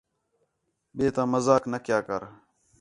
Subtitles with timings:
[0.95, 2.21] ٻئے تامذاق نہ کَیا کر